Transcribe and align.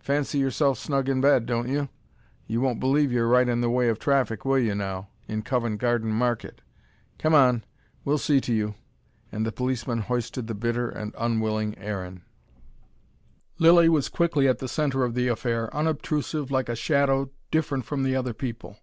Fancy 0.00 0.38
yourself 0.38 0.76
snug 0.76 1.08
in 1.08 1.20
bed, 1.20 1.46
don't 1.46 1.68
you? 1.68 1.88
You 2.48 2.60
won't 2.60 2.80
believe 2.80 3.12
you're 3.12 3.28
right 3.28 3.48
in 3.48 3.60
the 3.60 3.70
way 3.70 3.88
of 3.88 4.00
traffic, 4.00 4.44
will 4.44 4.58
you 4.58 4.74
now, 4.74 5.06
in 5.28 5.42
Covent 5.42 5.78
Garden 5.78 6.10
Market? 6.10 6.62
Come 7.16 7.32
on, 7.32 7.62
we'll 8.04 8.18
see 8.18 8.40
to 8.40 8.52
you." 8.52 8.74
And 9.30 9.46
the 9.46 9.52
policeman 9.52 10.00
hoisted 10.00 10.48
the 10.48 10.54
bitter 10.56 10.88
and 10.88 11.14
unwilling 11.16 11.78
Aaron. 11.78 12.22
Lilly 13.60 13.88
was 13.88 14.08
quickly 14.08 14.48
at 14.48 14.58
the 14.58 14.66
centre 14.66 15.04
of 15.04 15.14
the 15.14 15.28
affair, 15.28 15.72
unobtrusive 15.72 16.50
like 16.50 16.68
a 16.68 16.74
shadow, 16.74 17.30
different 17.52 17.84
from 17.84 18.02
the 18.02 18.16
other 18.16 18.34
people. 18.34 18.78